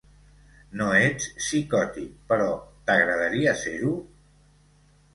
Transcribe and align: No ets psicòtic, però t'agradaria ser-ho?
No 0.79 0.87
ets 1.09 1.27
psicòtic, 1.41 2.17
però 2.33 2.49
t'agradaria 2.91 3.57
ser-ho? 3.65 3.97